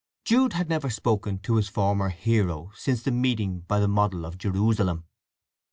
Jude 0.25 0.53
had 0.53 0.67
never 0.67 0.89
spoken 0.89 1.37
to 1.41 1.57
his 1.57 1.69
former 1.69 2.09
hero 2.09 2.71
since 2.73 3.03
the 3.03 3.11
meeting 3.11 3.59
by 3.59 3.79
the 3.79 3.87
model 3.87 4.25
of 4.25 4.35
Jerusalem. 4.39 5.05